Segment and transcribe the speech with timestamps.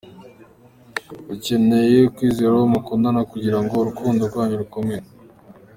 [1.33, 5.05] Ukeneye kwizera uwo mukundana kugira ngo urukundo rwanyu rukomere.